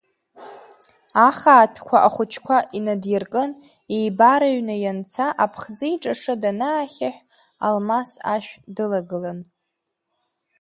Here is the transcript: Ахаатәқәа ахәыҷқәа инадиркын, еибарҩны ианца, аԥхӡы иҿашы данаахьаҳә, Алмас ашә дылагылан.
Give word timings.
Ахаатәқәа 1.27 1.97
ахәыҷқәа 2.07 2.57
инадиркын, 2.77 3.49
еибарҩны 3.95 4.75
ианца, 4.79 5.25
аԥхӡы 5.43 5.85
иҿашы 5.93 6.33
данаахьаҳә, 6.41 7.21
Алмас 7.65 8.11
ашә 8.33 8.51
дылагылан. 8.75 9.39